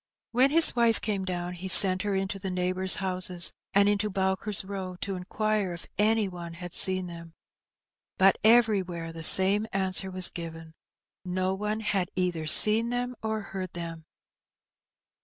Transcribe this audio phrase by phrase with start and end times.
[0.31, 4.63] When his wife came down he sent her into the neighbours' houses, and into Bowker's
[4.63, 7.33] Eow, to inquire if any one had seen them.
[8.17, 10.73] But everywhere the same answer was given:
[11.23, 14.05] no one had either seen them or heard them.